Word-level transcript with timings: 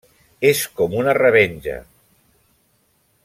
-És 0.51 0.61
com 0.79 0.95
una 1.01 1.13
revenja… 1.19 1.77